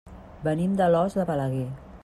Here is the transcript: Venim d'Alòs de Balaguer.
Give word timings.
Venim 0.47 0.73
d'Alòs 0.81 1.19
de 1.21 1.27
Balaguer. 1.31 1.71